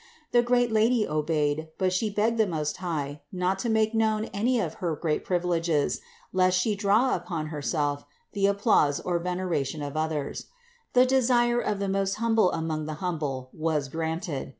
The 0.31 0.41
great 0.41 0.71
Lady 0.71 1.07
obeyed, 1.07 1.67
but 1.77 1.93
She 1.93 2.09
begged 2.09 2.39
the 2.39 2.47
Most 2.47 2.77
High 2.77 3.21
not 3.31 3.59
to 3.59 3.69
make 3.69 3.93
known 3.93 4.25
any 4.33 4.59
of 4.59 4.73
her 4.81 4.95
great 4.95 5.23
privileges, 5.23 6.01
lest 6.33 6.57
She 6.57 6.73
draw 6.75 7.13
upon 7.13 7.49
Herself 7.49 8.03
the 8.33 8.47
applause 8.47 8.99
or 8.99 9.19
veneration 9.19 9.83
of 9.83 9.95
others. 9.95 10.47
The 10.93 11.05
desire 11.05 11.59
of 11.61 11.77
the 11.77 11.87
most 11.87 12.15
Hum 12.15 12.33
ble 12.33 12.51
among 12.51 12.87
the 12.87 12.95
humble 12.95 13.51
was 13.53 13.89
granted. 13.89 14.49